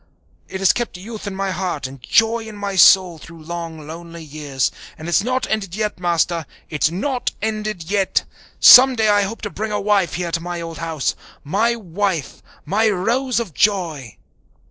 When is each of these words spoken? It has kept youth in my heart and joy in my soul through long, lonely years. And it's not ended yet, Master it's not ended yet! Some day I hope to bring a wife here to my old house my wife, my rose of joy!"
It 0.47 0.61
has 0.61 0.73
kept 0.73 0.97
youth 0.97 1.27
in 1.27 1.35
my 1.35 1.51
heart 1.51 1.85
and 1.85 2.01
joy 2.01 2.45
in 2.47 2.57
my 2.57 2.75
soul 2.75 3.19
through 3.19 3.43
long, 3.43 3.85
lonely 3.85 4.23
years. 4.23 4.71
And 4.97 5.07
it's 5.07 5.21
not 5.23 5.45
ended 5.47 5.75
yet, 5.75 5.99
Master 5.99 6.47
it's 6.71 6.89
not 6.89 7.33
ended 7.39 7.83
yet! 7.91 8.23
Some 8.59 8.95
day 8.95 9.09
I 9.09 9.21
hope 9.21 9.43
to 9.43 9.51
bring 9.51 9.71
a 9.71 9.79
wife 9.79 10.15
here 10.15 10.31
to 10.31 10.41
my 10.41 10.59
old 10.59 10.79
house 10.79 11.13
my 11.43 11.75
wife, 11.75 12.41
my 12.65 12.89
rose 12.89 13.39
of 13.39 13.53
joy!" 13.53 14.17